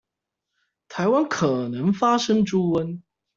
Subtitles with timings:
[0.89, 3.01] 臺灣可能發生豬瘟